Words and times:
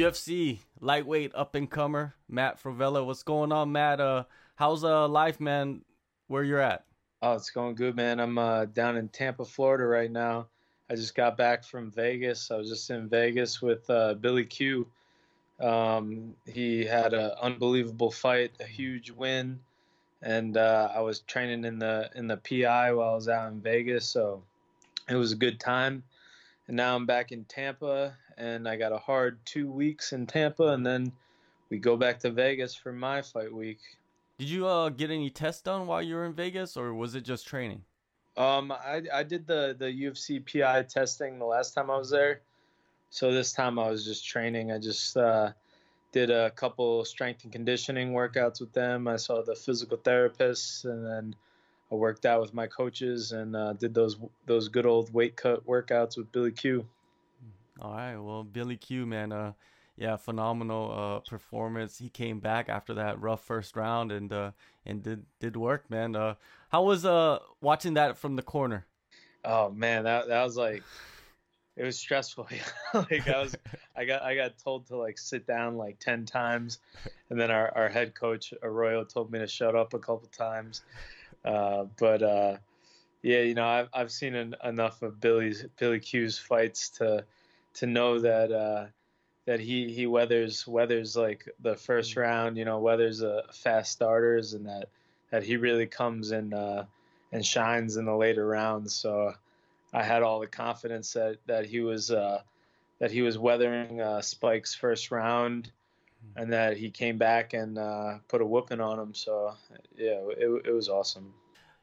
UFC 0.00 0.60
lightweight 0.80 1.30
up 1.34 1.54
and 1.54 1.70
comer 1.70 2.14
Matt 2.26 2.62
Frevola. 2.62 3.04
What's 3.04 3.22
going 3.22 3.52
on, 3.52 3.70
Matt? 3.70 4.00
Uh, 4.00 4.24
how's 4.54 4.82
uh 4.82 5.06
life, 5.06 5.40
man? 5.40 5.82
Where 6.28 6.42
you're 6.42 6.58
at? 6.58 6.86
Oh, 7.20 7.34
it's 7.34 7.50
going 7.50 7.74
good, 7.74 7.96
man. 7.96 8.18
I'm 8.18 8.38
uh, 8.38 8.64
down 8.64 8.96
in 8.96 9.08
Tampa, 9.08 9.44
Florida 9.44 9.84
right 9.84 10.10
now. 10.10 10.46
I 10.88 10.94
just 10.94 11.14
got 11.14 11.36
back 11.36 11.64
from 11.64 11.90
Vegas. 11.90 12.50
I 12.50 12.56
was 12.56 12.70
just 12.70 12.88
in 12.88 13.10
Vegas 13.10 13.60
with 13.60 13.90
uh, 13.90 14.14
Billy 14.14 14.46
Q. 14.46 14.86
Um, 15.60 16.34
he 16.46 16.82
had 16.82 17.12
an 17.12 17.32
unbelievable 17.42 18.10
fight, 18.10 18.52
a 18.58 18.64
huge 18.64 19.10
win, 19.10 19.60
and 20.22 20.56
uh, 20.56 20.92
I 20.94 21.00
was 21.00 21.20
training 21.20 21.66
in 21.66 21.78
the 21.78 22.08
in 22.14 22.26
the 22.26 22.38
PI 22.38 22.94
while 22.94 23.10
I 23.10 23.14
was 23.16 23.28
out 23.28 23.52
in 23.52 23.60
Vegas, 23.60 24.06
so 24.06 24.42
it 25.10 25.16
was 25.16 25.32
a 25.32 25.36
good 25.36 25.60
time. 25.60 26.02
And 26.68 26.76
now 26.78 26.96
I'm 26.96 27.04
back 27.04 27.32
in 27.32 27.44
Tampa, 27.44 28.16
and 28.40 28.66
I 28.66 28.76
got 28.76 28.92
a 28.92 28.98
hard 28.98 29.38
two 29.44 29.70
weeks 29.70 30.12
in 30.12 30.26
Tampa, 30.26 30.68
and 30.68 30.84
then 30.84 31.12
we 31.68 31.78
go 31.78 31.96
back 31.96 32.18
to 32.20 32.30
Vegas 32.30 32.74
for 32.74 32.92
my 32.92 33.22
fight 33.22 33.52
week. 33.52 33.78
Did 34.38 34.48
you 34.48 34.66
uh 34.66 34.88
get 34.88 35.10
any 35.10 35.30
tests 35.30 35.62
done 35.62 35.86
while 35.86 36.02
you 36.02 36.14
were 36.14 36.24
in 36.24 36.32
Vegas, 36.32 36.76
or 36.76 36.94
was 36.94 37.14
it 37.14 37.22
just 37.22 37.46
training? 37.46 37.82
Um, 38.36 38.72
I 38.72 39.02
I 39.12 39.22
did 39.22 39.46
the 39.46 39.76
the 39.78 39.86
UFC 39.86 40.40
PI 40.40 40.84
testing 40.84 41.38
the 41.38 41.44
last 41.44 41.74
time 41.74 41.90
I 41.90 41.98
was 41.98 42.10
there, 42.10 42.40
so 43.10 43.32
this 43.32 43.52
time 43.52 43.78
I 43.78 43.90
was 43.90 44.04
just 44.04 44.26
training. 44.26 44.72
I 44.72 44.78
just 44.78 45.16
uh, 45.16 45.52
did 46.12 46.30
a 46.30 46.50
couple 46.52 47.04
strength 47.04 47.44
and 47.44 47.52
conditioning 47.52 48.12
workouts 48.12 48.60
with 48.60 48.72
them. 48.72 49.06
I 49.06 49.16
saw 49.16 49.42
the 49.42 49.54
physical 49.54 49.98
therapists, 49.98 50.84
and 50.84 51.04
then 51.04 51.36
I 51.92 51.96
worked 51.96 52.24
out 52.24 52.40
with 52.40 52.54
my 52.54 52.66
coaches 52.66 53.32
and 53.32 53.54
uh, 53.54 53.74
did 53.74 53.92
those 53.94 54.16
those 54.46 54.68
good 54.68 54.86
old 54.86 55.12
weight 55.12 55.36
cut 55.36 55.66
workouts 55.66 56.16
with 56.16 56.32
Billy 56.32 56.52
Q. 56.52 56.86
All 57.80 57.92
right, 57.92 58.16
well, 58.16 58.44
Billy 58.44 58.76
Q, 58.76 59.06
man, 59.06 59.32
uh, 59.32 59.52
yeah, 59.96 60.16
phenomenal 60.16 60.92
uh, 60.92 61.28
performance. 61.28 61.98
He 61.98 62.08
came 62.08 62.40
back 62.40 62.68
after 62.68 62.94
that 62.94 63.20
rough 63.20 63.44
first 63.44 63.76
round 63.76 64.10
and 64.10 64.32
uh, 64.32 64.52
and 64.86 65.02
did 65.02 65.26
did 65.38 65.56
work, 65.56 65.90
man. 65.90 66.16
Uh, 66.16 66.34
how 66.70 66.84
was 66.84 67.04
uh 67.04 67.38
watching 67.60 67.94
that 67.94 68.16
from 68.16 68.36
the 68.36 68.42
corner? 68.42 68.86
Oh 69.44 69.70
man, 69.70 70.04
that 70.04 70.28
that 70.28 70.42
was 70.42 70.56
like 70.56 70.82
it 71.76 71.84
was 71.84 71.98
stressful. 71.98 72.48
like 72.94 73.28
I 73.28 73.42
was, 73.42 73.56
I 73.96 74.04
got 74.04 74.22
I 74.22 74.34
got 74.34 74.58
told 74.58 74.86
to 74.88 74.96
like 74.96 75.18
sit 75.18 75.46
down 75.46 75.76
like 75.76 75.98
ten 75.98 76.24
times, 76.24 76.78
and 77.28 77.40
then 77.40 77.50
our, 77.50 77.70
our 77.76 77.88
head 77.88 78.14
coach 78.14 78.52
Arroyo 78.62 79.04
told 79.04 79.30
me 79.30 79.38
to 79.38 79.46
shut 79.46 79.76
up 79.76 79.94
a 79.94 79.98
couple 79.98 80.28
times. 80.28 80.82
Uh, 81.44 81.84
but 81.98 82.22
uh, 82.22 82.56
yeah, 83.22 83.40
you 83.40 83.54
know 83.54 83.66
I've 83.66 83.88
I've 83.92 84.10
seen 84.10 84.54
enough 84.64 85.02
of 85.02 85.20
Billy's 85.20 85.64
Billy 85.78 86.00
Q's 86.00 86.38
fights 86.38 86.88
to 86.90 87.24
to 87.74 87.86
know 87.86 88.18
that 88.18 88.52
uh, 88.52 88.86
that 89.46 89.60
he 89.60 89.92
he 89.92 90.06
weathers 90.06 90.66
weathers 90.66 91.16
like 91.16 91.48
the 91.60 91.76
first 91.76 92.14
mm. 92.14 92.22
round, 92.22 92.56
you 92.56 92.64
know, 92.64 92.78
weathers 92.78 93.22
a 93.22 93.44
fast 93.52 93.92
starters, 93.92 94.54
and 94.54 94.66
that 94.66 94.88
that 95.30 95.42
he 95.42 95.56
really 95.56 95.86
comes 95.86 96.30
and 96.30 96.54
uh, 96.54 96.84
and 97.32 97.44
shines 97.44 97.96
in 97.96 98.04
the 98.04 98.14
later 98.14 98.46
rounds. 98.46 98.94
So 98.94 99.34
I 99.92 100.02
had 100.02 100.22
all 100.22 100.40
the 100.40 100.46
confidence 100.46 101.12
that 101.14 101.38
that 101.46 101.66
he 101.66 101.80
was 101.80 102.10
uh, 102.10 102.42
that 102.98 103.10
he 103.10 103.22
was 103.22 103.38
weathering 103.38 104.00
uh, 104.00 104.20
Spike's 104.20 104.74
first 104.74 105.10
round, 105.10 105.70
mm. 106.24 106.42
and 106.42 106.52
that 106.52 106.76
he 106.76 106.90
came 106.90 107.18
back 107.18 107.54
and 107.54 107.78
uh, 107.78 108.18
put 108.28 108.40
a 108.40 108.46
whooping 108.46 108.80
on 108.80 108.98
him. 108.98 109.14
So 109.14 109.54
yeah, 109.96 110.20
it 110.36 110.66
it 110.66 110.72
was 110.72 110.88
awesome. 110.88 111.32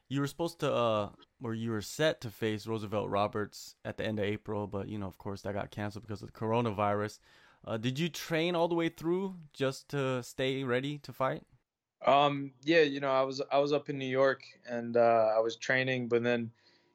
You 0.08 0.20
were 0.20 0.26
supposed 0.26 0.60
to 0.60 0.72
uh, 0.72 1.08
where 1.40 1.54
you 1.54 1.70
were 1.70 1.82
set 1.82 2.20
to 2.22 2.30
face 2.30 2.66
Roosevelt 2.66 3.08
Roberts 3.08 3.76
at 3.84 3.96
the 3.96 4.04
end 4.04 4.18
of 4.18 4.24
April, 4.24 4.66
but 4.66 4.88
you 4.88 4.98
know, 4.98 5.06
of 5.06 5.18
course, 5.18 5.42
that 5.42 5.54
got 5.54 5.70
canceled 5.70 6.06
because 6.06 6.22
of 6.22 6.32
the 6.32 6.38
coronavirus. 6.38 7.18
Uh, 7.64 7.76
did 7.76 7.98
you 7.98 8.08
train 8.08 8.54
all 8.54 8.68
the 8.68 8.74
way 8.74 8.88
through 8.88 9.34
just 9.52 9.88
to 9.90 10.22
stay 10.22 10.64
ready 10.64 10.98
to 10.98 11.12
fight? 11.12 11.42
Um, 12.06 12.52
yeah, 12.62 12.82
you 12.82 13.00
know, 13.00 13.10
I 13.10 13.22
was 13.22 13.42
I 13.50 13.58
was 13.58 13.72
up 13.72 13.90
in 13.90 13.98
New 13.98 14.06
York 14.06 14.42
and 14.68 14.96
uh, 14.96 15.32
I 15.36 15.40
was 15.40 15.56
training, 15.56 16.08
but 16.08 16.22
then, 16.22 16.50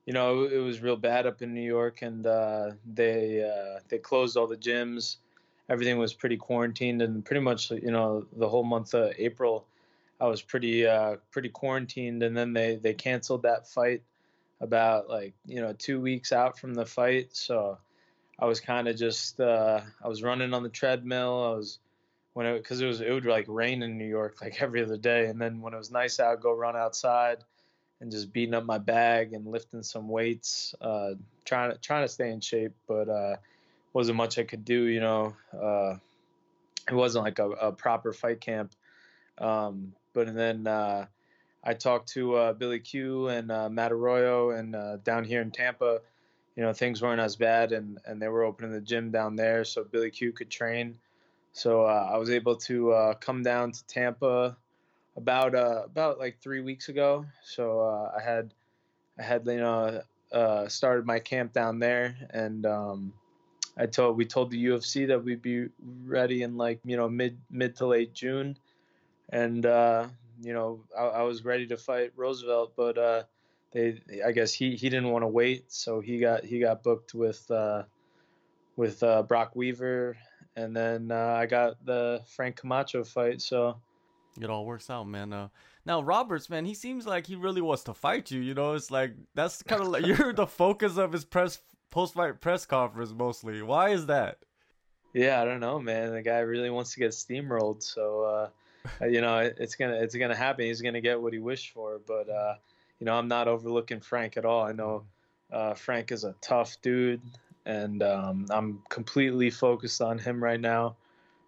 you 0.06 0.14
know, 0.14 0.44
it, 0.46 0.58
was 0.58 0.82
real 0.82 0.96
bad 0.96 1.26
up 1.26 1.42
in 1.42 1.54
New 1.54 1.62
York, 1.62 2.02
and 2.02 2.26
uh, 2.26 2.72
they 2.94 3.44
uh, 3.44 3.80
they 3.90 3.98
closed 3.98 4.38
all 4.38 4.48
the 4.48 4.58
gyms. 4.58 5.18
Everything 5.70 5.98
was 5.98 6.14
pretty 6.14 6.38
quarantined, 6.38 7.02
and 7.02 7.24
pretty 7.24 7.42
much, 7.42 7.72
you 7.72 7.92
know, 7.92 8.26
the 8.38 8.48
whole 8.48 8.64
month 8.64 8.94
of 8.94 9.14
April, 9.18 9.66
I 10.22 10.28
was 10.28 10.42
pretty 10.42 10.88
uh, 10.88 11.18
pretty 11.32 11.50
quarantined, 11.50 12.24
and 12.24 12.36
then 12.36 12.54
they 12.54 12.78
they 12.78 12.94
canceled 12.94 13.44
that 13.44 13.68
fight 13.68 14.02
about 14.62 15.10
like 15.10 15.34
you 15.46 15.62
know 15.62 15.74
two 15.74 16.00
weeks 16.00 16.32
out 16.32 16.58
from 16.58 16.74
the 16.74 16.86
fight. 16.86 17.36
So 17.36 17.78
I 18.40 18.46
was 18.46 18.60
kind 18.60 18.88
of 18.88 18.96
just 18.96 19.40
uh, 19.40 19.82
I 20.04 20.08
was 20.08 20.24
running 20.24 20.54
on 20.54 20.64
the 20.64 20.70
treadmill. 20.70 21.54
I 21.54 21.56
was 21.56 21.80
when 22.34 22.46
it 22.46 22.58
because 22.58 22.82
it 22.82 22.86
was 22.86 23.02
it 23.02 23.12
would 23.12 23.26
like 23.26 23.46
rain 23.48 23.84
in 23.84 23.98
New 23.98 24.08
York 24.08 24.42
like 24.42 24.62
every 24.62 24.84
other 24.84 24.98
day, 24.98 25.28
and 25.28 25.40
then 25.40 25.62
when 25.62 25.74
it 25.74 25.78
was 25.78 25.92
nice 25.92 26.20
out, 26.20 26.42
go 26.42 26.54
run 26.54 26.76
outside 26.76 27.38
and 28.02 28.12
just 28.12 28.34
beating 28.34 28.54
up 28.54 28.66
my 28.66 28.78
bag 28.78 29.32
and 29.32 29.48
lifting 29.48 29.82
some 29.82 30.10
weights, 30.10 30.76
uh, 30.82 31.12
trying 31.46 31.72
to 31.72 31.78
trying 31.78 32.04
to 32.04 32.12
stay 32.12 32.32
in 32.32 32.42
shape, 32.42 32.74
but 32.88 33.08
uh, 33.08 33.36
wasn't 33.94 34.18
much 34.18 34.38
I 34.38 34.44
could 34.44 34.66
do. 34.66 34.84
You 34.84 35.00
know, 35.00 35.36
uh, 35.54 35.96
it 36.90 36.94
wasn't 36.94 37.24
like 37.24 37.40
a, 37.40 37.50
a 37.50 37.72
proper 37.72 38.12
fight 38.12 38.42
camp. 38.42 38.74
Um, 39.38 39.94
but 40.14 40.34
then 40.36 40.68
uh, 40.68 41.06
I 41.64 41.74
talked 41.74 42.10
to 42.10 42.36
uh, 42.36 42.54
Billy 42.54 42.80
Q 42.80 43.30
and 43.30 43.52
uh, 43.52 43.70
Matt 43.70 43.92
Arroyo, 43.92 44.52
and 44.52 44.76
uh, 44.76 44.98
down 44.98 45.24
here 45.24 45.42
in 45.42 45.52
Tampa, 45.52 46.02
you 46.56 46.64
know, 46.64 46.74
things 46.74 47.02
weren't 47.02 47.22
as 47.22 47.38
bad, 47.38 47.72
and, 47.72 48.00
and 48.06 48.22
they 48.22 48.28
were 48.28 48.44
opening 48.44 48.72
the 48.72 48.82
gym 48.82 49.12
down 49.12 49.36
there, 49.36 49.64
so 49.64 49.84
Billy 49.84 50.12
Q 50.12 50.34
could 50.34 50.50
train. 50.50 50.98
So 51.54 51.84
uh, 51.84 52.10
I 52.12 52.18
was 52.18 52.30
able 52.30 52.58
to 52.58 52.92
uh, 52.92 53.14
come 53.14 53.44
down 53.44 53.72
to 53.72 53.86
Tampa 53.86 54.58
about 55.16 55.56
uh, 55.56 55.84
about 55.86 56.20
like 56.20 56.42
three 56.42 56.62
weeks 56.62 56.90
ago. 56.90 57.26
So 57.44 58.10
I 58.16 58.22
had 58.22 58.54
I 59.20 59.24
had 59.24 59.46
you 59.46 59.58
know 59.58 60.02
started 60.68 61.06
my 61.06 61.20
camp 61.20 61.54
down 61.54 61.80
there, 61.80 62.16
and 62.32 62.66
um, 62.66 63.14
I 63.78 63.86
told 63.86 64.18
we 64.18 64.26
told 64.26 64.50
the 64.50 64.66
UFC 64.66 65.08
that 65.08 65.24
we'd 65.24 65.44
be 65.44 65.68
ready 66.04 66.42
in 66.42 66.58
like 66.58 66.80
you 66.84 66.98
know 66.98 67.08
mid 67.08 67.38
mid 67.52 67.76
to 67.78 67.86
late 67.86 68.14
June, 68.14 68.58
and 69.30 69.64
you 70.44 70.54
know, 70.54 70.84
I, 70.98 71.04
I, 71.04 71.22
was 71.24 71.46
ready 71.46 71.66
to 71.68 71.78
fight 71.78 72.12
Roosevelt, 72.16 72.74
but 72.76 72.98
uh, 72.98 73.24
they, 73.72 74.00
I 74.26 74.32
guess 74.32 74.54
he, 74.54 74.76
he 74.76 74.90
didn't 74.90 75.10
want 75.10 75.24
to 75.24 75.28
wait, 75.28 75.72
so 75.72 76.00
he 76.00 76.20
got 76.20 76.44
he 76.44 76.60
got 76.60 76.84
booked 76.84 77.14
with 77.14 77.50
uh, 77.50 77.84
with 78.76 79.02
uh, 79.04 79.24
Brock 79.24 79.56
Weaver, 79.56 80.18
and 80.56 80.76
then 80.76 81.12
uh, 81.12 81.38
I 81.40 81.46
got 81.46 81.84
the 81.86 82.22
Frank 82.28 82.58
Camacho 82.58 83.04
fight. 83.04 83.42
So 83.42 83.78
it 84.40 84.50
all 84.50 84.66
works 84.66 84.90
out, 84.90 85.08
man. 85.08 85.34
Uh, 85.34 85.50
now 85.86 86.02
Roberts, 86.02 86.50
man, 86.50 86.66
he 86.66 86.74
seems 86.74 87.06
like 87.06 87.28
he 87.28 87.36
really 87.36 87.62
wants 87.62 87.84
to 87.84 87.94
fight 87.94 88.32
you. 88.32 88.42
You 88.42 88.54
know, 88.54 88.74
it's 88.74 88.92
like 88.92 89.14
that's 89.36 89.64
kind 89.64 89.82
of 89.82 89.88
like 89.88 90.06
you're 90.06 90.34
the 90.34 90.48
focus 90.48 90.98
of 90.98 91.12
his 91.12 91.26
press 91.26 91.62
post 91.90 92.16
fight 92.16 92.42
press 92.42 92.66
conference 92.66 93.12
mostly. 93.12 93.62
Why 93.62 93.90
is 93.90 94.08
that? 94.08 94.40
Yeah, 95.14 95.42
I 95.42 95.46
don't 95.46 95.60
know, 95.60 95.80
man. 95.80 96.12
The 96.12 96.24
guy 96.24 96.40
really 96.40 96.72
wants 96.72 96.94
to 96.94 97.00
get 97.00 97.12
steamrolled, 97.12 97.84
so 97.84 98.24
uh, 98.24 98.28
uh, 98.28 98.50
you 99.02 99.22
know, 99.22 99.38
it's 99.38 99.76
gonna 99.76 99.96
it's 99.96 100.16
gonna 100.16 100.36
happen. 100.36 100.66
He's 100.66 100.82
gonna 100.82 101.02
get 101.02 101.22
what 101.22 101.34
he 101.34 101.40
wished 101.40 101.72
for. 101.72 102.00
But 102.06 102.30
uh, 102.30 102.56
you 103.00 103.06
know, 103.06 103.14
I'm 103.14 103.28
not 103.28 103.48
overlooking 103.48 104.02
Frank 104.02 104.38
at 104.38 104.46
all. 104.46 104.64
I 104.64 104.72
know 104.72 105.06
uh, 105.52 105.74
Frank 105.74 106.12
is 106.12 106.24
a 106.24 106.36
tough 106.42 106.78
dude, 106.82 107.22
and 107.66 108.02
um, 108.04 108.48
I'm 108.50 108.82
completely 108.90 109.50
focused 109.50 110.02
on 110.02 110.18
him 110.18 110.44
right 110.44 110.60
now. 110.60 110.96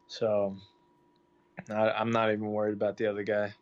So 0.08 0.56
I, 1.70 2.02
am 2.02 2.12
not 2.12 2.32
even 2.32 2.46
worried 2.52 2.74
about 2.74 2.98
the 2.98 3.08
other 3.08 3.24
guy. 3.24 3.54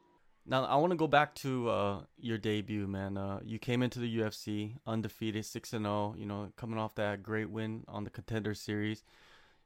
Now 0.45 0.65
I 0.65 0.75
want 0.75 0.91
to 0.91 0.97
go 0.97 1.07
back 1.07 1.35
to 1.35 1.69
uh, 1.69 2.01
your 2.19 2.37
debut, 2.37 2.85
man. 2.85 3.17
Uh, 3.17 3.39
you 3.45 3.59
came 3.59 3.81
into 3.81 3.99
the 3.99 4.17
UFC 4.17 4.75
undefeated, 4.85 5.45
six 5.45 5.71
and 5.73 5.85
zero. 5.85 6.13
Oh, 6.13 6.15
you 6.17 6.25
know, 6.25 6.51
coming 6.57 6.77
off 6.77 6.95
that 6.95 7.23
great 7.23 7.49
win 7.49 7.83
on 7.87 8.03
the 8.03 8.09
Contender 8.09 8.53
Series. 8.53 9.03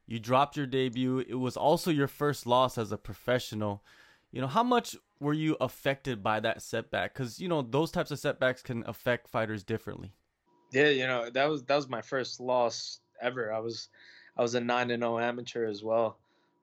You 0.08 0.18
dropped 0.18 0.56
your 0.56 0.66
debut. 0.66 1.18
It 1.18 1.34
was 1.34 1.54
also 1.54 1.90
your 1.90 2.08
first 2.08 2.46
loss 2.46 2.78
as 2.78 2.90
a 2.90 2.96
professional. 2.96 3.84
You 4.32 4.40
know, 4.40 4.46
how 4.46 4.62
much 4.62 4.96
were 5.20 5.34
you 5.34 5.54
affected 5.60 6.22
by 6.22 6.40
that 6.40 6.62
setback? 6.62 7.12
Because 7.12 7.38
you 7.38 7.46
know 7.46 7.60
those 7.60 7.90
types 7.90 8.10
of 8.10 8.18
setbacks 8.18 8.62
can 8.62 8.82
affect 8.86 9.28
fighters 9.28 9.62
differently. 9.62 10.14
Yeah, 10.72 10.88
you 10.88 11.06
know 11.06 11.28
that 11.28 11.44
was 11.50 11.62
that 11.64 11.76
was 11.76 11.90
my 11.90 12.00
first 12.00 12.40
loss 12.40 13.00
ever. 13.20 13.52
I 13.52 13.58
was 13.58 13.90
I 14.34 14.40
was 14.40 14.54
a 14.54 14.60
nine 14.60 14.90
and 14.90 15.02
zero 15.02 15.16
oh 15.16 15.20
amateur 15.20 15.66
as 15.66 15.84
well, 15.84 16.16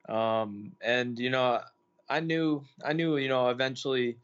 um, 0.09 0.71
and 0.81 1.19
you 1.19 1.29
know 1.29 1.61
I 2.09 2.21
knew 2.21 2.63
I 2.83 2.93
knew 2.93 3.17
you 3.17 3.29
know 3.29 3.49
eventually 3.49 4.17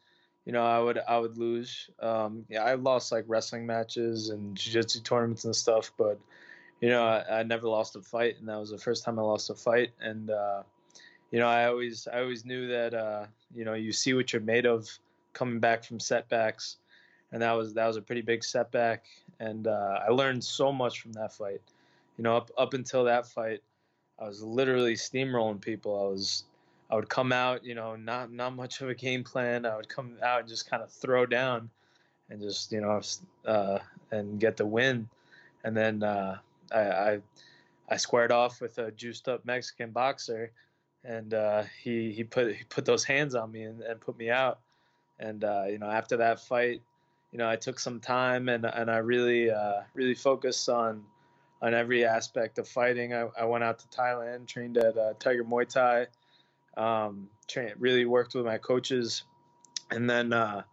you 0.46 0.52
know 0.52 0.66
I 0.66 0.80
would 0.80 0.98
I 0.98 1.20
would 1.20 1.38
lose. 1.38 1.92
Um, 2.00 2.46
yeah, 2.50 2.64
I 2.64 2.74
lost 2.74 3.12
like 3.12 3.26
wrestling 3.28 3.68
matches 3.68 4.30
and 4.30 4.58
jiu-jitsu 4.58 5.02
tournaments 5.02 5.46
and 5.46 5.56
stuff, 5.56 5.92
but 5.96 6.20
you 6.82 6.90
know, 6.90 7.06
I, 7.06 7.40
I, 7.40 7.44
never 7.44 7.68
lost 7.68 7.96
a 7.96 8.02
fight, 8.02 8.38
and 8.40 8.50
that 8.50 8.60
was 8.60 8.72
the 8.72 8.78
first 8.78 9.06
time 9.06 9.20
I 9.20 9.22
lost 9.22 9.52
a 9.52 9.56
fight. 9.56 9.92
And 10.02 10.32
uh, 10.32 10.64
you 11.30 11.40
know, 11.40 11.48
I 11.48 11.66
always 11.66 12.08
I 12.12 12.20
always 12.20 12.44
knew 12.44 12.68
that 12.68 12.94
uh, 12.94 13.26
you 13.56 13.64
know 13.64 13.76
you 13.76 13.92
see 13.92 14.14
what 14.14 14.34
you're 14.34 14.42
made 14.42 14.66
of 14.66 14.90
coming 15.34 15.60
back 15.60 15.84
from 15.84 16.00
setbacks, 16.00 16.78
and 17.32 17.42
that 17.42 17.54
was 17.54 17.74
that 17.76 17.86
was 17.88 17.98
a 17.98 18.02
pretty 18.02 18.22
big 18.22 18.44
setback. 18.44 19.06
And 19.40 19.68
uh, 19.68 20.00
I 20.08 20.10
learned 20.10 20.44
so 20.44 20.72
much 20.72 21.02
from 21.02 21.14
that 21.14 21.32
fight. 21.32 21.62
You 22.18 22.24
know, 22.24 22.36
up 22.36 22.50
up 22.58 22.74
until 22.74 23.04
that 23.06 23.28
fight, 23.28 23.62
I 24.20 24.28
was 24.28 24.44
literally 24.44 24.96
steamrolling 24.96 25.62
people. 25.62 26.08
I 26.08 26.10
was 26.10 26.46
I 26.90 26.96
would 26.96 27.10
come 27.10 27.32
out, 27.32 27.64
you 27.64 27.76
know, 27.76 27.96
not 27.96 28.32
not 28.32 28.56
much 28.56 28.82
of 28.82 28.90
a 28.90 28.96
game 28.96 29.24
plan. 29.24 29.68
I 29.68 29.76
would 29.76 29.88
come 29.88 30.18
out 30.24 30.40
and 30.40 30.50
just 30.50 30.70
kind 30.70 30.82
of 30.82 30.92
throw 30.92 31.28
down, 31.28 31.70
and 32.32 32.42
just 32.42 32.72
you 32.72 32.82
know, 32.82 33.02
uh, 33.46 33.78
and 34.12 34.40
get 34.40 34.58
the 34.58 34.66
win. 34.66 35.08
And 35.64 35.78
then 35.78 36.02
uh, 36.02 36.40
I, 36.74 36.80
I, 36.80 37.20
I 37.90 37.98
squared 37.98 38.32
off 38.32 38.62
with 38.62 38.78
a 38.78 38.92
juiced 38.92 39.28
up 39.28 39.46
Mexican 39.46 39.92
boxer, 39.92 40.52
and 41.04 41.34
uh, 41.34 41.64
he 41.84 42.12
he 42.12 42.24
put 42.24 42.56
he 42.56 42.64
put 42.66 42.86
those 42.86 43.04
hands 43.04 43.36
on 43.36 43.52
me 43.52 43.64
and, 43.64 43.82
and 43.82 44.00
put 44.00 44.18
me 44.18 44.30
out. 44.30 44.60
And 45.20 45.44
uh, 45.44 45.66
you 45.68 45.78
know, 45.78 45.90
after 45.90 46.18
that 46.18 46.40
fight, 46.40 46.82
you 47.32 47.38
know, 47.38 47.50
I 47.50 47.56
took 47.56 47.80
some 47.80 48.00
time 48.00 48.50
and 48.50 48.66
and 48.66 48.90
I 48.90 48.98
really 48.98 49.52
uh, 49.52 49.82
really 49.94 50.16
focused 50.16 50.70
on 50.70 51.04
on 51.62 51.74
every 51.74 52.06
aspect 52.06 52.58
of 52.58 52.68
fighting. 52.68 53.14
I, 53.14 53.28
I 53.40 53.46
went 53.46 53.64
out 53.64 53.80
to 53.80 53.88
Thailand, 53.88 54.48
trained 54.48 54.78
at 54.78 54.98
uh, 54.98 55.14
Tiger 55.20 55.44
Muay 55.44 55.68
Thai 55.68 56.08
um, 56.78 57.30
really 57.78 58.06
worked 58.06 58.34
with 58.34 58.46
my 58.46 58.58
coaches, 58.58 59.24
and 59.90 60.10
then 60.10 60.34
uh, 60.34 60.64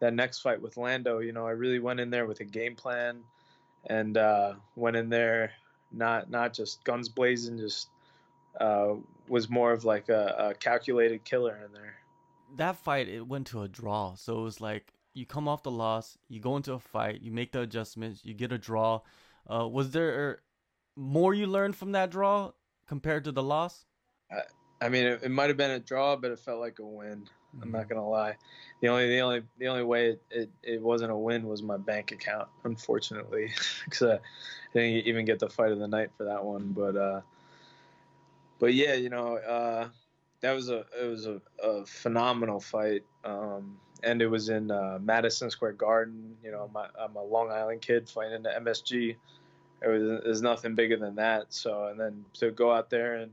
that 0.00 0.14
next 0.14 0.40
fight 0.40 0.60
with 0.60 0.76
Lando, 0.76 1.20
you 1.20 1.32
know, 1.32 1.46
I 1.46 1.52
really 1.52 1.78
went 1.78 2.00
in 2.00 2.10
there 2.10 2.26
with 2.26 2.40
a 2.40 2.44
game 2.44 2.74
plan, 2.74 3.20
and 3.88 4.16
uh, 4.16 4.54
went 4.76 4.96
in 4.96 5.08
there 5.08 5.52
not 5.94 6.30
not 6.30 6.52
just 6.52 6.84
guns 6.84 7.08
blazing, 7.08 7.58
just 7.58 7.88
uh, 8.60 8.94
was 9.28 9.48
more 9.48 9.72
of 9.72 9.84
like 9.84 10.08
a, 10.08 10.50
a 10.50 10.54
calculated 10.54 11.24
killer 11.24 11.56
in 11.64 11.72
there. 11.72 11.94
That 12.56 12.76
fight 12.76 13.08
it 13.08 13.26
went 13.26 13.46
to 13.48 13.62
a 13.62 13.68
draw, 13.68 14.14
so 14.14 14.40
it 14.40 14.42
was 14.42 14.60
like 14.60 14.92
you 15.14 15.26
come 15.26 15.48
off 15.48 15.62
the 15.62 15.70
loss, 15.70 16.18
you 16.28 16.40
go 16.40 16.56
into 16.56 16.72
a 16.72 16.78
fight, 16.78 17.22
you 17.22 17.30
make 17.30 17.52
the 17.52 17.60
adjustments, 17.60 18.20
you 18.24 18.34
get 18.34 18.52
a 18.52 18.58
draw. 18.58 19.00
Uh, 19.48 19.68
was 19.68 19.92
there 19.92 20.42
more 20.96 21.34
you 21.34 21.46
learned 21.46 21.76
from 21.76 21.92
that 21.92 22.10
draw 22.10 22.50
compared 22.86 23.24
to 23.24 23.32
the 23.32 23.42
loss? 23.42 23.86
I 24.80 24.88
mean, 24.88 25.06
it, 25.06 25.20
it 25.22 25.30
might 25.30 25.48
have 25.48 25.56
been 25.56 25.70
a 25.70 25.78
draw, 25.78 26.16
but 26.16 26.30
it 26.30 26.38
felt 26.38 26.60
like 26.60 26.78
a 26.78 26.84
win. 26.84 27.28
I'm 27.62 27.70
not 27.70 27.82
mm-hmm. 27.82 27.94
gonna 27.94 28.08
lie. 28.08 28.36
The 28.80 28.88
only 28.88 29.08
the 29.08 29.20
only 29.20 29.42
the 29.58 29.68
only 29.68 29.82
way 29.82 30.10
it, 30.10 30.22
it, 30.30 30.50
it 30.62 30.82
wasn't 30.82 31.10
a 31.12 31.16
win 31.16 31.46
was 31.46 31.62
my 31.62 31.76
bank 31.76 32.12
account, 32.12 32.48
unfortunately, 32.64 33.52
because 33.84 34.02
I 34.02 34.18
didn't 34.72 35.06
even 35.06 35.24
get 35.24 35.38
the 35.38 35.48
fight 35.48 35.72
of 35.72 35.78
the 35.78 35.88
night 35.88 36.10
for 36.16 36.24
that 36.24 36.44
one. 36.44 36.72
But 36.76 36.96
uh, 36.96 37.20
but 38.58 38.74
yeah, 38.74 38.94
you 38.94 39.10
know, 39.10 39.36
uh, 39.36 39.88
that 40.40 40.52
was 40.52 40.70
a 40.70 40.84
it 41.00 41.08
was 41.08 41.26
a, 41.26 41.40
a 41.62 41.86
phenomenal 41.86 42.60
fight, 42.60 43.04
um, 43.24 43.78
and 44.02 44.20
it 44.20 44.28
was 44.28 44.48
in 44.48 44.70
uh, 44.70 44.98
Madison 45.00 45.50
Square 45.50 45.72
Garden. 45.72 46.36
You 46.42 46.50
know, 46.50 46.70
my, 46.72 46.86
I'm 46.98 47.16
a 47.16 47.22
Long 47.22 47.50
Island 47.50 47.80
kid 47.80 48.08
fighting 48.08 48.34
in 48.34 48.42
the 48.42 48.50
MSG. 48.50 49.16
It 49.82 49.88
was 49.88 50.22
there's 50.24 50.42
nothing 50.42 50.74
bigger 50.74 50.96
than 50.96 51.16
that. 51.16 51.46
So 51.48 51.86
and 51.86 51.98
then 51.98 52.24
to 52.34 52.50
go 52.50 52.72
out 52.72 52.90
there 52.90 53.14
and 53.14 53.32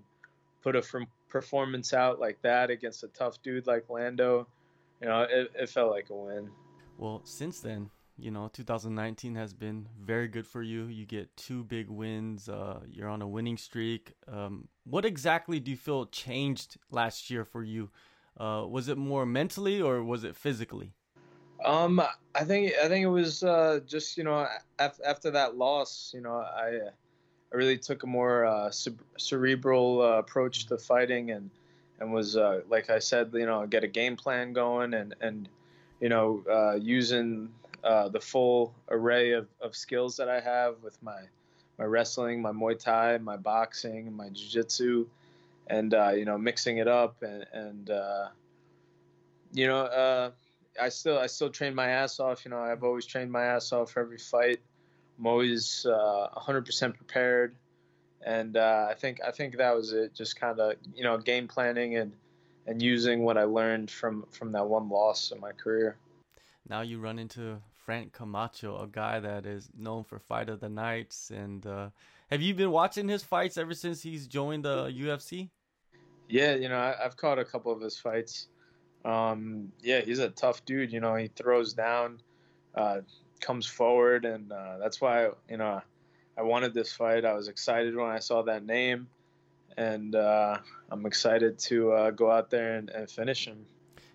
put 0.61 0.75
a 0.75 0.81
from 0.81 1.07
performance 1.31 1.93
out 1.93 2.19
like 2.19 2.41
that 2.43 2.69
against 2.69 3.03
a 3.03 3.07
tough 3.07 3.41
dude 3.41 3.65
like 3.65 3.89
Lando, 3.89 4.47
you 5.01 5.07
know, 5.07 5.21
it, 5.21 5.51
it 5.55 5.69
felt 5.69 5.91
like 5.91 6.09
a 6.09 6.15
win. 6.15 6.49
Well, 6.97 7.21
since 7.23 7.59
then, 7.61 7.89
you 8.17 8.29
know, 8.29 8.49
2019 8.53 9.35
has 9.35 9.53
been 9.53 9.87
very 9.99 10.27
good 10.27 10.45
for 10.45 10.61
you. 10.61 10.85
You 10.85 11.05
get 11.05 11.35
two 11.35 11.63
big 11.63 11.89
wins. 11.89 12.47
Uh, 12.47 12.81
you're 12.87 13.09
on 13.09 13.21
a 13.21 13.27
winning 13.27 13.57
streak. 13.57 14.13
Um, 14.27 14.67
what 14.83 15.05
exactly 15.05 15.59
do 15.59 15.71
you 15.71 15.77
feel 15.77 16.05
changed 16.05 16.77
last 16.91 17.31
year 17.31 17.45
for 17.45 17.63
you? 17.63 17.89
Uh, 18.39 18.65
was 18.67 18.87
it 18.87 18.97
more 18.97 19.25
mentally 19.25 19.81
or 19.81 20.03
was 20.03 20.23
it 20.23 20.35
physically? 20.35 20.93
Um, 21.65 22.01
I 22.33 22.43
think 22.43 22.73
I 22.83 22.87
think 22.87 23.03
it 23.03 23.09
was 23.09 23.43
uh, 23.43 23.81
just 23.85 24.17
you 24.17 24.23
know 24.23 24.47
af- 24.79 24.99
after 25.05 25.31
that 25.31 25.57
loss, 25.57 26.11
you 26.13 26.21
know, 26.21 26.37
I 26.37 26.89
I 27.51 27.57
really 27.57 27.77
took 27.77 28.03
a 28.03 28.07
more 28.07 28.45
uh, 28.45 28.71
cerebral 29.17 30.01
uh, 30.01 30.19
approach 30.19 30.67
to 30.67 30.77
fighting 30.77 31.31
and 31.31 31.49
and 31.99 32.11
was 32.11 32.35
uh, 32.35 32.61
like 32.67 32.89
I 32.89 32.97
said, 32.97 33.31
you 33.33 33.45
know, 33.45 33.65
get 33.67 33.83
a 33.83 33.87
game 33.87 34.15
plan 34.15 34.53
going 34.53 34.93
and 34.93 35.13
and 35.21 35.49
you 35.99 36.09
know 36.09 36.43
uh, 36.49 36.75
using 36.75 37.49
uh, 37.83 38.09
the 38.09 38.19
full 38.19 38.73
array 38.89 39.31
of, 39.31 39.47
of 39.59 39.75
skills 39.75 40.17
that 40.17 40.29
I 40.29 40.39
have 40.39 40.75
with 40.81 41.01
my 41.03 41.21
my 41.77 41.85
wrestling, 41.85 42.41
my 42.41 42.51
Muay 42.51 42.79
Thai, 42.79 43.17
my 43.17 43.37
boxing, 43.37 44.15
my 44.15 44.29
Jiu-Jitsu, 44.29 45.07
and 45.67 45.93
uh, 45.93 46.09
you 46.09 46.25
know 46.25 46.37
mixing 46.37 46.77
it 46.77 46.87
up 46.87 47.21
and 47.21 47.45
and 47.53 47.89
you 49.53 49.67
know 49.67 50.31
I 50.79 50.87
still 50.87 51.19
I 51.19 51.27
still 51.27 51.49
train 51.49 51.75
my 51.75 51.89
ass 51.89 52.19
off. 52.19 52.45
You 52.45 52.51
know 52.51 52.59
I've 52.59 52.83
always 52.83 53.05
trained 53.05 53.31
my 53.31 53.43
ass 53.43 53.73
off 53.73 53.91
for 53.91 53.99
every 53.99 54.17
fight. 54.17 54.61
I'm 55.19 55.27
always 55.27 55.85
uh, 55.85 56.27
100% 56.35 56.95
prepared, 56.95 57.55
and 58.25 58.57
uh, 58.57 58.87
I 58.89 58.93
think 58.93 59.19
I 59.25 59.31
think 59.31 59.57
that 59.57 59.75
was 59.75 59.93
it. 59.93 60.15
Just 60.15 60.39
kind 60.39 60.59
of 60.59 60.73
you 60.95 61.03
know 61.03 61.17
game 61.17 61.47
planning 61.47 61.97
and 61.97 62.11
and 62.67 62.81
using 62.81 63.23
what 63.23 63.37
I 63.37 63.43
learned 63.43 63.91
from 63.91 64.25
from 64.31 64.51
that 64.53 64.67
one 64.67 64.89
loss 64.89 65.31
in 65.31 65.39
my 65.39 65.51
career. 65.51 65.97
Now 66.67 66.81
you 66.81 66.99
run 66.99 67.19
into 67.19 67.57
Frank 67.85 68.13
Camacho, 68.13 68.81
a 68.81 68.87
guy 68.87 69.19
that 69.19 69.45
is 69.45 69.69
known 69.77 70.03
for 70.03 70.19
fight 70.19 70.49
of 70.49 70.59
the 70.59 70.69
nights. 70.69 71.31
And 71.31 71.65
uh, 71.65 71.89
have 72.29 72.41
you 72.41 72.53
been 72.53 72.71
watching 72.71 73.07
his 73.07 73.23
fights 73.23 73.57
ever 73.57 73.73
since 73.73 74.01
he's 74.01 74.27
joined 74.27 74.65
the 74.65 74.85
UFC? 74.85 75.49
Yeah, 76.29 76.55
you 76.55 76.69
know 76.69 76.77
I, 76.77 76.95
have 77.01 77.17
caught 77.17 77.39
a 77.39 77.45
couple 77.45 77.71
of 77.71 77.81
his 77.81 77.97
fights. 77.97 78.47
Um, 79.03 79.71
yeah, 79.81 80.01
he's 80.01 80.19
a 80.19 80.29
tough 80.29 80.63
dude. 80.65 80.93
You 80.93 80.99
know, 80.99 81.15
he 81.15 81.27
throws 81.27 81.73
down. 81.73 82.21
Uh, 82.75 83.01
comes 83.41 83.65
forward, 83.65 84.25
and 84.25 84.51
uh, 84.51 84.77
that's 84.79 85.01
why 85.01 85.29
you 85.49 85.57
know 85.57 85.81
I 86.37 86.41
wanted 86.43 86.73
this 86.73 86.93
fight. 86.93 87.25
I 87.25 87.33
was 87.33 87.47
excited 87.47 87.95
when 87.95 88.09
I 88.09 88.19
saw 88.19 88.41
that 88.43 88.65
name, 88.65 89.07
and 89.77 90.15
uh, 90.15 90.57
I'm 90.89 91.05
excited 91.05 91.59
to 91.59 91.91
uh, 91.91 92.11
go 92.11 92.31
out 92.31 92.49
there 92.49 92.75
and, 92.75 92.89
and, 92.89 93.09
finish 93.09 93.45
him. 93.45 93.65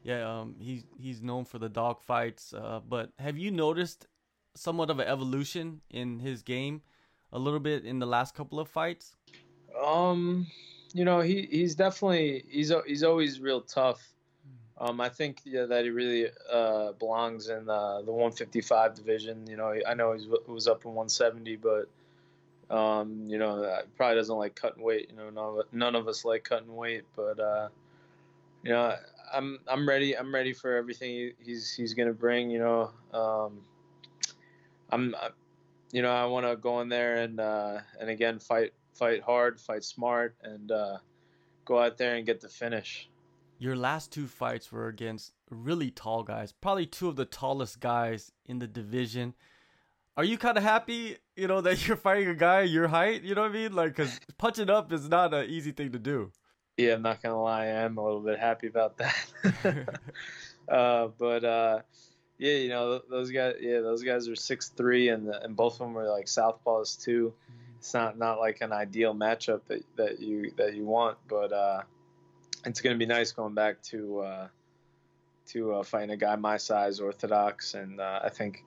Yeah, 0.03 0.41
um, 0.41 0.55
he's 0.59 0.85
he's 0.99 1.23
known 1.23 1.45
for 1.45 1.59
the 1.59 1.69
dog 1.69 2.01
fights, 2.01 2.55
uh, 2.55 2.81
but 2.89 3.11
have 3.19 3.37
you 3.37 3.51
noticed 3.51 4.07
somewhat 4.55 4.91
of 4.91 4.99
an 4.99 5.09
evolution 5.09 5.81
in 5.91 6.19
his 6.21 6.43
game, 6.43 6.83
a 7.33 7.39
little 7.39 7.61
bit 7.61 7.85
in 7.85 7.99
the 7.99 8.07
last 8.07 8.35
couple 8.35 8.59
of 8.61 8.69
fights? 8.69 9.17
Um, 9.85 10.47
you 10.95 11.05
know, 11.05 11.21
he 11.21 11.49
he's 11.51 11.75
definitely 11.75 12.45
he's 12.49 12.73
he's 12.87 13.03
always 13.03 13.41
real 13.41 13.61
tough 13.61 14.13
um, 14.79 15.01
I 15.01 15.09
think 15.09 15.41
yeah, 15.45 15.65
that 15.65 15.85
he 15.85 15.91
really 15.91 16.29
uh, 16.51 16.93
belongs 16.93 17.49
in 17.49 17.67
the, 17.67 18.03
the 18.05 18.13
155 18.13 18.95
division. 18.95 19.47
You 19.47 19.57
know, 19.57 19.75
I 19.87 19.95
know 19.95 20.13
he 20.13 20.27
was 20.47 20.69
up 20.69 20.85
in 20.85 20.93
170, 20.93 21.57
but 21.57 21.89
um, 22.75 23.25
you 23.27 23.39
know, 23.39 23.81
probably 23.97 24.17
doesn't 24.17 24.37
like 24.37 24.55
cutting 24.55 24.83
weight. 24.83 25.11
You 25.11 25.17
know, 25.17 25.31
none 25.31 25.59
of, 25.59 25.73
none 25.73 25.95
of 25.95 26.09
us 26.09 26.25
like 26.25 26.45
cutting 26.45 26.75
weight, 26.75 27.05
but 27.15 27.41
uh, 27.41 27.69
you 28.63 28.71
know, 28.71 28.95
I'm 29.33 29.61
I'm 29.67 29.89
ready. 29.89 30.17
I'm 30.17 30.35
ready 30.35 30.53
for 30.53 30.77
everything 30.77 31.33
he's 31.43 31.73
he's 31.73 31.95
gonna 31.95 32.13
bring. 32.13 32.51
You 32.51 32.59
know, 32.59 32.91
um, 33.19 33.61
I'm, 34.91 35.15
you 35.91 36.03
know, 36.03 36.11
I 36.11 36.27
want 36.27 36.45
to 36.47 36.57
go 36.57 36.81
in 36.81 36.91
there 36.91 37.17
and 37.17 37.41
uh, 37.41 37.79
and 37.99 38.11
again 38.11 38.41
fight 38.41 38.75
fight 38.93 39.23
hard, 39.23 39.59
fight 39.59 39.85
smart, 39.85 40.35
and 40.43 40.71
uh, 40.71 40.99
go 41.65 41.79
out 41.79 41.97
there 41.97 42.17
and 42.17 42.27
get 42.27 42.43
the 42.43 42.49
finish 42.49 43.09
your 43.59 43.77
last 43.77 44.13
two 44.13 44.27
fights 44.27 44.71
were 44.71 44.89
against 44.89 45.33
really 45.51 45.91
tall 45.91 46.23
guys, 46.23 46.53
probably 46.53 46.87
two 46.87 47.09
of 47.09 47.17
the 47.17 47.25
tallest 47.25 47.81
guys 47.81 48.33
in 48.45 48.59
the 48.59 48.67
division. 48.67 49.35
Are 50.17 50.25
you 50.25 50.39
kind 50.39 50.57
of 50.57 50.65
happy, 50.65 51.17
you 51.37 51.47
know, 51.47 51.61
that 51.63 51.87
you're 51.87 51.97
fighting 51.97 52.29
a 52.29 52.35
guy 52.35 52.63
your 52.63 52.89
height? 52.89 53.23
You 53.23 53.35
know 53.35 53.43
what 53.43 53.51
I 53.51 53.55
mean? 53.55 53.75
Like, 53.75 53.97
because 53.97 54.19
punching 54.39 54.71
up 54.71 54.93
is 54.93 55.09
not 55.09 55.35
an 55.35 55.49
easy 55.49 55.73
thing 55.73 55.93
to 55.93 55.99
do. 55.99 56.31
Yeah, 56.77 56.95
I'm 56.95 57.03
not 57.03 57.23
gonna 57.23 57.41
lie, 57.41 57.65
I 57.65 57.85
am 57.85 57.97
a 57.97 58.05
little 58.05 58.21
bit 58.21 58.39
happy 58.39 58.67
about 58.67 58.99
that. 58.99 59.17
uh, 60.69 61.09
but 61.19 61.45
uh, 61.45 61.81
yeah, 62.39 62.53
you 62.53 62.69
know, 62.69 63.01
those 63.09 63.31
guys, 63.31 63.55
yeah, 63.61 63.81
those 63.81 64.03
guys 64.03 64.29
are 64.29 64.37
six 64.37 64.69
three, 64.69 65.09
and 65.09 65.29
and 65.29 65.57
both 65.57 65.81
of 65.81 65.87
them 65.87 65.97
are 65.97 66.09
like 66.09 66.27
southpaws 66.27 67.03
too. 67.03 67.33
It's 67.79 67.95
not 67.95 68.19
not 68.19 68.39
like 68.39 68.61
an 68.61 68.73
ideal 68.73 69.15
matchup 69.15 69.63
that, 69.69 69.83
that 69.97 70.21
you 70.21 70.53
that 70.59 70.75
you 70.75 70.85
want, 70.85 71.17
but 71.29 71.53
uh, 71.53 71.83
it's 72.67 72.81
going 72.81 72.95
to 72.95 72.99
be 72.99 73.07
nice 73.07 73.33
going 73.33 73.55
back 73.55 73.81
to 73.83 74.21
uh, 74.21 74.49
to 75.49 75.75
uh, 75.75 75.83
fighting 75.83 76.11
a 76.11 76.17
guy 76.17 76.35
my 76.37 76.57
size, 76.57 77.01
orthodox, 77.01 77.75
and 77.75 78.01
uh, 78.01 78.21
I 78.23 78.29
think 78.29 78.65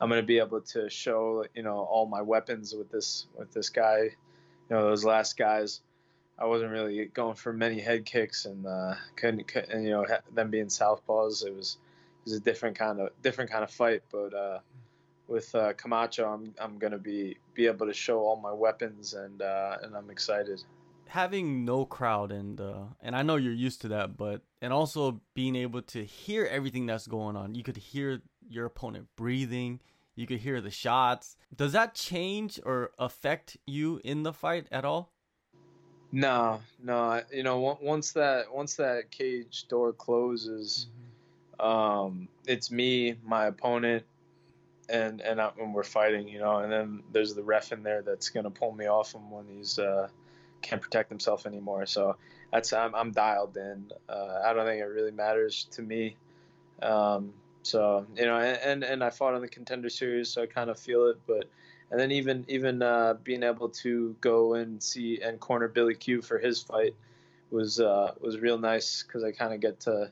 I'm 0.00 0.08
going 0.08 0.20
to 0.20 0.26
be 0.26 0.38
able 0.38 0.60
to 0.60 0.88
show 0.88 1.44
you 1.54 1.62
know 1.62 1.78
all 1.78 2.06
my 2.06 2.22
weapons 2.22 2.74
with 2.74 2.90
this 2.90 3.26
with 3.36 3.52
this 3.52 3.68
guy. 3.68 4.02
You 4.02 4.76
know 4.76 4.82
those 4.84 5.04
last 5.04 5.36
guys, 5.36 5.80
I 6.38 6.46
wasn't 6.46 6.70
really 6.70 7.06
going 7.06 7.34
for 7.34 7.52
many 7.52 7.80
head 7.80 8.04
kicks 8.04 8.44
and 8.44 8.64
uh, 8.66 8.94
couldn't, 9.16 9.48
couldn't 9.48 9.82
you 9.84 9.90
know 9.90 10.06
them 10.32 10.50
being 10.50 10.66
southpaws. 10.66 11.44
It 11.44 11.54
was 11.54 11.78
it 12.24 12.30
was 12.30 12.34
a 12.34 12.40
different 12.40 12.78
kind 12.78 13.00
of 13.00 13.10
different 13.22 13.50
kind 13.50 13.64
of 13.64 13.70
fight, 13.70 14.02
but 14.12 14.32
uh, 14.32 14.60
with 15.26 15.52
uh, 15.56 15.72
Camacho, 15.72 16.24
I'm 16.24 16.54
I'm 16.60 16.78
gonna 16.78 16.98
be 16.98 17.36
be 17.54 17.66
able 17.66 17.86
to 17.86 17.94
show 17.94 18.20
all 18.20 18.36
my 18.36 18.52
weapons 18.52 19.14
and 19.14 19.42
uh, 19.42 19.78
and 19.82 19.96
I'm 19.96 20.08
excited 20.08 20.62
having 21.10 21.64
no 21.64 21.84
crowd 21.84 22.30
and 22.30 22.60
uh, 22.60 22.84
and 23.00 23.14
I 23.14 23.22
know 23.22 23.36
you're 23.36 23.52
used 23.52 23.82
to 23.82 23.88
that, 23.88 24.16
but 24.16 24.42
and 24.62 24.72
also 24.72 25.20
being 25.34 25.56
able 25.56 25.82
to 25.82 26.04
hear 26.04 26.46
everything 26.46 26.86
that's 26.86 27.06
going 27.06 27.36
on. 27.36 27.54
You 27.54 27.62
could 27.62 27.76
hear 27.76 28.22
your 28.48 28.66
opponent 28.66 29.08
breathing. 29.16 29.80
You 30.14 30.26
could 30.26 30.40
hear 30.40 30.60
the 30.60 30.70
shots. 30.70 31.36
Does 31.54 31.72
that 31.72 31.94
change 31.94 32.60
or 32.64 32.92
affect 32.98 33.56
you 33.66 34.00
in 34.04 34.22
the 34.22 34.32
fight 34.32 34.66
at 34.70 34.84
all? 34.84 35.12
No, 36.12 36.60
no. 36.82 37.22
You 37.32 37.42
know, 37.42 37.78
once 37.80 38.12
that 38.12 38.52
once 38.52 38.76
that 38.76 39.10
cage 39.10 39.66
door 39.68 39.92
closes, 39.92 40.86
mm-hmm. 41.58 41.66
um, 41.66 42.28
it's 42.46 42.70
me, 42.70 43.16
my 43.24 43.46
opponent, 43.46 44.04
and 44.88 45.20
and 45.20 45.40
when 45.56 45.72
we're 45.72 45.82
fighting, 45.82 46.28
you 46.28 46.38
know, 46.38 46.58
and 46.58 46.72
then 46.72 47.02
there's 47.12 47.34
the 47.34 47.42
ref 47.42 47.72
in 47.72 47.82
there 47.82 48.02
that's 48.02 48.28
gonna 48.28 48.50
pull 48.50 48.72
me 48.72 48.86
off 48.86 49.14
him 49.14 49.30
when 49.30 49.46
he's 49.46 49.78
uh, 49.78 50.08
can't 50.62 50.80
protect 50.80 51.08
himself 51.08 51.46
anymore. 51.46 51.86
So 51.86 52.16
that's 52.52 52.72
I'm, 52.72 52.94
I'm 52.94 53.12
dialed 53.12 53.56
in. 53.56 53.90
Uh, 54.08 54.40
I 54.44 54.52
don't 54.52 54.66
think 54.66 54.80
it 54.80 54.86
really 54.86 55.12
matters 55.12 55.66
to 55.72 55.82
me. 55.82 56.16
Um, 56.82 57.32
so 57.62 58.06
you 58.16 58.24
know, 58.24 58.38
and, 58.38 58.82
and 58.82 59.04
I 59.04 59.10
fought 59.10 59.34
on 59.34 59.42
the 59.42 59.48
contender 59.48 59.90
series, 59.90 60.30
so 60.30 60.42
I 60.42 60.46
kind 60.46 60.70
of 60.70 60.78
feel 60.78 61.06
it. 61.06 61.18
But 61.26 61.44
and 61.90 61.98
then 61.98 62.10
even 62.12 62.44
even 62.48 62.82
uh, 62.82 63.14
being 63.22 63.42
able 63.42 63.68
to 63.68 64.14
go 64.20 64.54
and 64.54 64.82
see 64.82 65.20
and 65.22 65.38
corner 65.40 65.68
Billy 65.68 65.94
Q 65.94 66.22
for 66.22 66.38
his 66.38 66.62
fight 66.62 66.94
was 67.50 67.80
uh, 67.80 68.12
was 68.20 68.38
real 68.38 68.58
nice 68.58 69.02
because 69.02 69.24
I 69.24 69.32
kind 69.32 69.52
of 69.52 69.60
get 69.60 69.80
to 69.80 70.10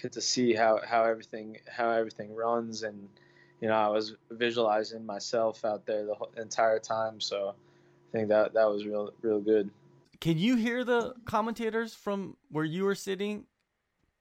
get 0.00 0.12
to 0.12 0.20
see 0.20 0.54
how, 0.54 0.80
how 0.84 1.04
everything 1.04 1.58
how 1.68 1.90
everything 1.90 2.34
runs 2.34 2.82
and 2.82 3.08
you 3.60 3.68
know 3.68 3.74
I 3.74 3.88
was 3.88 4.14
visualizing 4.30 5.04
myself 5.04 5.64
out 5.64 5.84
there 5.84 6.06
the 6.06 6.14
whole, 6.14 6.30
entire 6.36 6.78
time. 6.78 7.20
So 7.20 7.54
I 8.10 8.12
think 8.12 8.28
that 8.28 8.54
that 8.54 8.64
was 8.64 8.84
real 8.84 9.12
real 9.22 9.40
good. 9.40 9.70
Can 10.20 10.36
you 10.36 10.56
hear 10.56 10.84
the 10.84 11.14
commentators 11.24 11.94
from 11.94 12.36
where 12.50 12.64
you 12.64 12.84
were 12.84 12.94
sitting? 12.94 13.44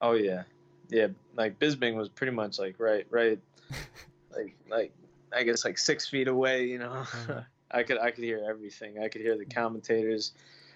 Oh 0.01 0.13
yeah, 0.13 0.43
yeah. 0.89 1.07
Like 1.35 1.59
Bisping 1.59 1.95
was 1.95 2.07
pretty 2.07 2.31
much 2.31 2.59
like 2.59 2.75
right, 2.79 3.07
right, 3.09 3.39
like 4.35 4.55
like 4.69 4.93
I 5.33 5.43
guess 5.43 5.65
like 5.65 5.77
six 5.77 6.07
feet 6.07 6.27
away. 6.27 6.65
You 6.65 6.79
know. 6.79 7.03
I 7.71 7.83
could 7.83 7.99
I 7.99 8.11
could 8.11 8.23
hear 8.23 8.43
everything. 8.47 8.97
I 9.03 9.09
could 9.09 9.21
hear 9.21 9.37
the 9.37 9.45
commentators. 9.45 10.33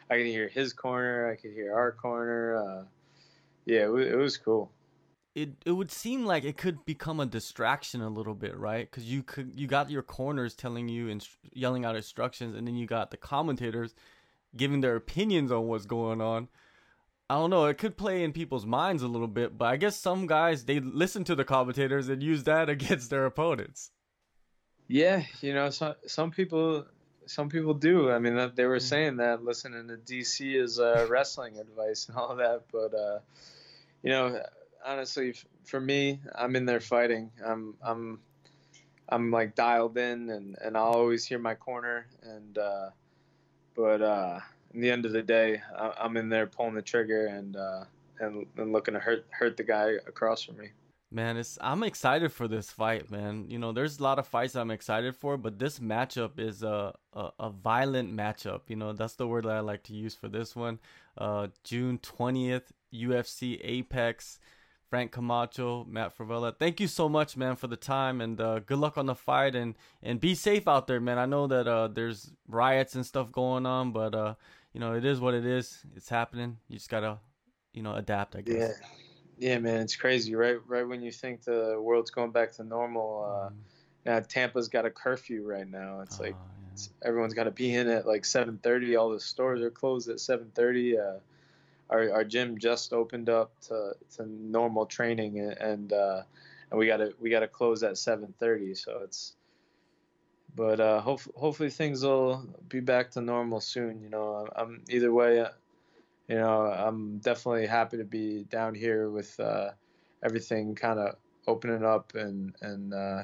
I 0.10 0.18
could 0.18 0.28
hear 0.28 0.48
his 0.48 0.74
corner. 0.74 1.32
I 1.32 1.36
could 1.36 1.52
hear 1.52 1.74
our 1.76 1.92
corner. 1.92 2.56
Uh, 2.58 2.84
yeah, 3.66 3.90
it, 3.90 4.12
it 4.12 4.16
was 4.16 4.38
cool 4.38 4.72
it 5.36 5.50
it 5.66 5.72
would 5.72 5.92
seem 5.92 6.26
like 6.26 6.44
it 6.44 6.58
could 6.58 6.86
become 6.86 7.20
a 7.20 7.26
distraction 7.26 8.02
a 8.02 8.10
little 8.10 8.36
bit, 8.36 8.56
right? 8.58 8.90
Because 8.90 9.06
you 9.06 9.24
could 9.24 9.52
you 9.56 9.68
got 9.68 9.90
your 9.90 10.04
corners 10.04 10.54
telling 10.54 10.88
you 10.88 11.10
and 11.10 11.28
yelling 11.52 11.86
out 11.86 11.96
instructions, 11.96 12.56
and 12.56 12.68
then 12.68 12.76
you 12.76 12.86
got 12.86 13.12
the 13.12 13.18
commentators 13.18 13.96
giving 14.56 14.82
their 14.82 14.96
opinions 14.96 15.52
on 15.52 15.68
what's 15.68 15.86
going 15.86 16.22
on. 16.22 16.50
I 17.30 17.36
don't 17.36 17.50
know. 17.50 17.66
It 17.66 17.80
could 17.80 17.98
play 17.98 18.24
in 18.24 18.32
people's 18.32 18.66
minds 18.66 19.02
a 19.02 19.08
little 19.08 19.28
bit, 19.28 19.58
but 19.58 19.66
I 19.66 19.78
guess 19.78 19.96
some 19.96 20.28
guys 20.28 20.66
they 20.66 20.80
listen 20.80 21.24
to 21.24 21.36
the 21.36 21.46
commentators 21.46 22.10
and 22.10 22.22
use 22.22 22.44
that 22.44 22.70
against 22.76 23.10
their 23.10 23.26
opponents. 23.26 23.92
Yeah, 24.88 25.24
you 25.42 25.54
know, 25.56 25.72
some 25.72 25.96
some 26.06 26.30
people 26.30 26.86
some 27.26 27.50
people 27.50 27.74
do. 27.74 28.12
I 28.12 28.20
mean, 28.20 28.36
they 28.54 28.66
were 28.66 28.78
mm. 28.78 28.82
saying 28.82 29.18
that 29.18 29.44
listening 29.44 29.88
to 29.88 29.96
DC 29.96 30.62
is 30.62 30.80
uh, 30.80 31.08
wrestling 31.10 31.58
advice 31.58 32.08
and 32.08 32.18
all 32.18 32.36
that, 32.36 32.66
but 32.72 32.94
uh, 32.94 33.20
you 34.04 34.12
know 34.12 34.40
honestly, 34.86 35.34
for 35.64 35.80
me, 35.80 36.20
I'm 36.36 36.56
in 36.56 36.66
there 36.66 36.80
fighting. 36.80 37.32
I'm 37.46 37.76
I'm 37.82 38.20
I'm 39.10 39.32
like 39.32 39.56
dialed 39.56 39.98
in, 39.98 40.30
and 40.30 40.58
and 40.64 40.78
I'll 40.78 40.94
always 40.94 41.26
hear 41.26 41.40
my 41.40 41.56
corner. 41.56 42.08
And 42.24 42.58
uh, 42.58 42.90
but 43.76 44.02
uh, 44.02 44.40
in 44.74 44.82
the 44.82 44.92
end 44.92 45.06
of 45.06 45.12
the 45.12 45.24
day, 45.24 45.62
I, 45.78 46.06
am 46.06 46.18
in 46.18 46.30
there 46.30 46.48
pulling 46.48 46.76
the 46.76 46.82
trigger 46.82 47.28
and 47.28 47.56
uh, 47.56 47.84
and 48.20 48.46
and 48.58 48.72
looking 48.72 48.94
to 48.94 49.00
hurt 49.00 49.26
hurt 49.30 49.58
the 49.58 49.64
guy 49.64 49.94
across 50.08 50.44
from 50.44 50.58
me. 50.58 50.70
Man, 51.12 51.38
it's 51.38 51.60
I'm 51.62 51.84
excited 51.84 52.32
for 52.32 52.48
this 52.48 52.72
fight, 52.72 53.12
man. 53.12 53.46
You 53.48 53.60
know, 53.60 53.72
there's 53.72 54.00
a 54.00 54.04
lot 54.04 54.18
of 54.18 54.26
fights 54.26 54.56
I'm 54.56 54.72
excited 54.72 55.16
for, 55.16 55.38
but 55.38 55.60
this 55.60 55.80
matchup 55.80 56.40
is 56.40 56.64
a 56.64 56.96
a, 57.14 57.30
a 57.40 57.50
violent 57.52 58.16
matchup. 58.16 58.62
You 58.68 58.78
know, 58.78 58.94
that's 58.94 59.14
the 59.14 59.28
word 59.28 59.46
that 59.46 59.52
I 59.52 59.60
like 59.60 59.84
to 59.84 59.94
use 59.94 60.16
for 60.16 60.28
this 60.28 60.56
one. 60.56 60.80
Uh, 61.16 61.48
June 61.64 62.00
twentieth, 62.00 62.72
UFC 62.92 63.60
Apex. 63.64 64.40
Frank 64.94 65.12
Camacho, 65.12 65.88
Matt 65.90 66.16
Frevola. 66.16 66.56
Thank 66.56 66.80
you 66.80 66.86
so 66.86 67.10
much, 67.10 67.36
man, 67.36 67.56
for 67.56 67.66
the 67.66 67.76
time 67.76 68.22
and 68.22 68.40
uh, 68.40 68.60
good 68.60 68.78
luck 68.78 68.96
on 68.96 69.08
the 69.08 69.16
fight 69.16 69.56
and 69.56 69.74
and 70.04 70.20
be 70.20 70.36
safe 70.36 70.68
out 70.68 70.86
there, 70.86 71.00
man. 71.00 71.18
I 71.18 71.26
know 71.26 71.48
that 71.48 71.68
uh, 71.68 71.88
there's 71.88 72.30
riots 72.48 72.94
and 72.94 73.04
stuff 73.04 73.32
going 73.32 73.66
on, 73.66 73.92
but 73.92 74.14
uh, 74.14 74.36
you 74.72 74.80
know 74.80 74.94
it 74.94 75.04
is 75.04 75.20
what 75.20 75.34
it 75.34 75.48
is. 75.48 75.84
It's 75.96 76.10
happening. 76.10 76.58
You 76.68 76.78
just 76.78 76.92
gotta, 76.92 77.18
you 77.74 77.82
know, 77.82 77.96
adapt. 77.96 78.36
I 78.36 78.42
guess. 78.42 78.56
Yeah, 79.40 79.50
yeah, 79.50 79.58
man. 79.58 79.82
It's 79.82 79.96
crazy, 79.96 80.36
right? 80.36 80.58
Right 80.68 80.88
when 80.88 81.02
you 81.02 81.12
think 81.12 81.42
the 81.42 81.76
world's 81.82 82.12
going 82.12 82.30
back 82.30 82.52
to 82.58 82.64
normal, 82.64 83.26
uh, 83.26 83.50
mm. 83.50 83.56
now 84.06 84.20
Tampa's 84.20 84.68
got 84.68 84.86
a 84.86 84.92
curfew 84.92 85.44
right 85.44 85.68
now. 85.68 86.02
It's 86.02 86.20
like 86.20 86.36
oh, 86.36 86.46
yeah. 86.46 86.72
it's, 86.72 86.90
everyone's 87.04 87.34
got 87.34 87.46
to 87.46 87.52
be 87.52 87.74
in 87.74 87.88
at 87.88 88.06
like 88.06 88.22
7:30. 88.22 89.00
All 89.00 89.10
the 89.10 89.20
stores 89.20 89.64
are 89.64 89.72
closed 89.72 90.08
at 90.08 90.18
7:30 90.18 91.20
our, 91.90 92.12
our 92.12 92.24
gym 92.24 92.58
just 92.58 92.94
opened 92.94 93.30
up 93.30 93.52
to, 93.62 93.94
to 94.16 94.26
normal 94.26 94.86
training 94.86 95.40
and 95.40 95.94
uh, 95.94 96.22
and 96.72 96.80
we 96.80 96.88
gotta 96.88 97.14
we 97.20 97.30
gotta 97.30 97.48
close 97.48 97.84
at 97.84 97.94
7:30 97.94 98.76
so 98.78 99.02
it's 99.04 99.36
but 100.56 100.80
uh, 100.80 101.02
hope, 101.02 101.22
hopefully 101.36 101.70
things 101.70 102.04
will 102.04 102.46
be 102.70 102.80
back 102.80 103.12
to 103.12 103.22
normal 103.22 103.60
soon 103.60 104.02
you 104.02 104.10
know. 104.10 104.48
I'm 104.56 104.84
either 104.90 105.12
way 105.12 105.42
uh, 105.42 105.50
you 106.28 106.36
know 106.36 106.62
I'm 106.66 107.20
definitely 107.20 107.68
happy 107.68 107.98
to 107.98 108.06
be 108.06 108.44
down 108.50 108.76
here 108.76 109.10
with 109.10 109.40
uh, 109.40 109.72
everything 110.24 110.76
kind 110.76 111.00
of 111.00 111.16
opening 111.48 111.84
up 111.84 112.14
and 112.16 112.56
and 112.62 112.94
uh, 112.94 113.24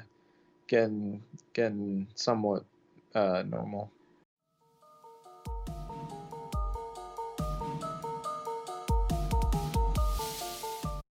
getting 0.67 1.23
getting 1.53 2.07
somewhat 2.15 2.65
uh, 3.15 3.43
normal 3.47 3.91